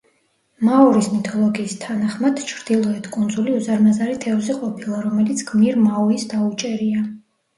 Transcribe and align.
მაორის 0.67 1.09
მითოლოგიის 1.15 1.73
თანახმად, 1.83 2.39
ჩრდილოეთ 2.53 3.09
კუნძული 3.17 3.53
უზარმაზარი 3.59 4.17
თევზი 4.25 4.57
ყოფილა, 4.61 5.01
რომელიც 5.09 5.43
გმირ 5.51 5.77
მაუის 5.83 6.25
დაუჭერია. 6.35 7.05